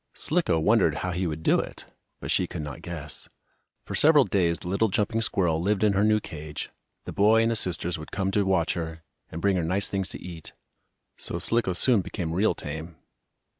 Slicko 0.15 0.57
wondered 0.59 0.95
how 1.05 1.11
he 1.11 1.27
would 1.27 1.43
do 1.43 1.59
it, 1.59 1.85
but 2.21 2.31
she 2.31 2.47
could 2.47 2.63
not 2.63 2.81
guess. 2.81 3.29
For 3.85 3.93
several 3.93 4.23
days 4.23 4.57
the 4.57 4.67
little 4.67 4.87
jumping 4.87 5.21
squirrel 5.21 5.61
lived 5.61 5.83
in 5.83 5.93
her 5.93 6.03
new 6.03 6.19
cage. 6.19 6.71
The 7.05 7.13
boy 7.13 7.43
and 7.43 7.51
his 7.51 7.59
sisters 7.59 7.99
would 7.99 8.11
come 8.11 8.31
to 8.31 8.43
watch 8.43 8.73
her, 8.73 9.03
and 9.29 9.39
bring 9.43 9.57
her 9.57 9.63
nice 9.63 9.89
things 9.89 10.09
to 10.09 10.19
eat, 10.19 10.53
so 11.17 11.37
Slicko 11.37 11.73
soon 11.73 12.01
became 12.01 12.33
real 12.33 12.55
tame. 12.55 12.95